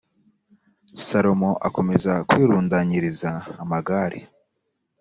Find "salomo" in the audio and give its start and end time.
1.05-1.51